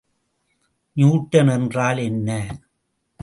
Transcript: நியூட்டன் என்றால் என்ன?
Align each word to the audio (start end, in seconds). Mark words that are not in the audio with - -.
நியூட்டன் 0.93 1.47
என்றால் 1.47 1.97
என்ன? 1.97 2.59